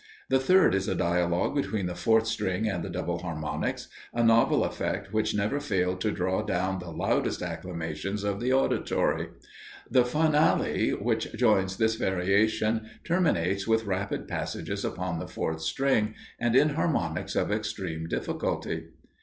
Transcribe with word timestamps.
The 0.29 0.39
third 0.39 0.73
is 0.73 0.87
a 0.87 0.95
dialogue 0.95 1.53
between 1.53 1.85
the 1.85 1.93
fourth 1.93 2.25
string 2.25 2.67
and 2.67 2.83
the 2.83 2.89
double 2.89 3.19
harmonics; 3.19 3.87
a 4.15 4.23
novel 4.23 4.63
effect 4.63 5.13
which 5.13 5.35
never 5.35 5.59
failed 5.59 6.01
to 6.01 6.09
draw 6.09 6.41
down 6.41 6.79
the 6.79 6.89
loudest 6.89 7.43
acclamations 7.43 8.23
of 8.23 8.39
the 8.39 8.51
auditory. 8.51 9.27
The 9.91 10.03
finale, 10.03 10.89
which 10.89 11.31
joins 11.33 11.77
this 11.77 11.97
variation, 11.97 12.89
terminates 13.03 13.67
with 13.67 13.85
rapid 13.85 14.27
passages 14.27 14.83
upon 14.83 15.19
the 15.19 15.27
fourth 15.27 15.61
string, 15.61 16.15
and 16.39 16.55
in 16.55 16.69
harmonics 16.69 17.35
of 17.35 17.51
extreme 17.51 18.07
difficulty. 18.07 18.87